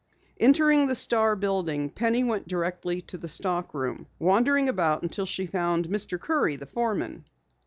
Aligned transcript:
Entering 0.39 0.87
the 0.87 0.95
Star 0.95 1.35
building, 1.35 1.91
Penny 1.91 2.23
went 2.23 2.47
directly 2.47 3.01
to 3.03 3.19
the 3.19 3.27
stockroom, 3.27 4.07
wandering 4.17 4.67
about 4.67 5.03
until 5.03 5.27
she 5.27 5.45
found 5.45 5.89
Mr. 5.89 6.19
Curry, 6.19 6.55
the 6.55 6.65
foreman. 6.65 7.25